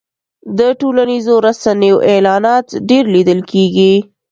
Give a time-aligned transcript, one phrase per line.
[0.57, 3.93] د ټولنیزو رسنیو اعلانات ډېر لیدل کېږي.